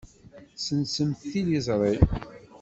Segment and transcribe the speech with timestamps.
[0.55, 1.93] Ssensemt tiliẓri.